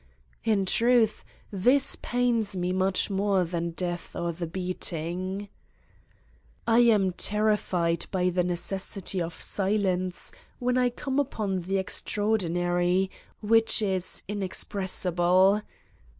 In 0.43 0.65
truth, 0.65 1.23
this 1.51 1.95
pains 1.95 2.55
me 2.55 2.71
much 2.73 3.11
more 3.11 3.43
than 3.43 3.69
death 3.77 4.15
or 4.15 4.33
the 4.33 4.47
beating. 4.47 5.47
I 6.65 6.79
am 6.79 7.11
terrified 7.13 8.07
by 8.09 8.31
the 8.31 8.43
necessity 8.43 9.21
of 9.21 9.39
silence 9.39 10.31
when 10.57 10.75
I 10.75 10.89
come 10.89 11.19
upon 11.19 11.59
the 11.61 11.75
extraordwiary, 11.77 13.11
which 13.43 13.77
his 13.77 14.23
inexpres 14.27 14.89
sible. 15.13 15.61